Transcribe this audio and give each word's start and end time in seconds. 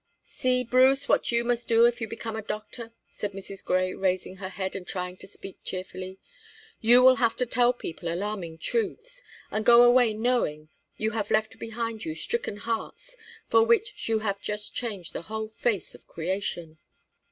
"See, 0.23 0.63
Bruce, 0.63 1.07
what 1.07 1.31
you 1.31 1.43
must 1.43 1.67
do 1.67 1.85
if 1.85 2.01
you 2.01 2.07
become 2.07 2.35
a 2.35 2.41
doctor," 2.41 2.91
said 3.07 3.33
Mrs. 3.33 3.63
Grey, 3.63 3.93
raising 3.93 4.37
her 4.37 4.49
head 4.49 4.75
and 4.75 4.87
trying 4.87 5.15
to 5.17 5.27
speak 5.27 5.63
cheerfully. 5.63 6.17
"You 6.79 7.03
will 7.03 7.17
have 7.17 7.35
to 7.35 7.45
tell 7.45 7.71
people 7.71 8.11
alarming 8.11 8.57
truths, 8.57 9.21
and 9.51 9.63
go 9.63 9.83
away 9.83 10.15
knowing 10.15 10.69
you 10.97 11.11
have 11.11 11.29
left 11.29 11.59
behind 11.59 12.03
you 12.03 12.15
stricken 12.15 12.57
hearts, 12.57 13.15
for 13.47 13.63
which 13.63 14.09
you 14.09 14.17
have 14.25 14.41
just 14.41 14.73
changed 14.73 15.13
the 15.13 15.21
whole 15.29 15.47
face 15.49 15.93
of 15.93 16.07
creation." 16.07 16.79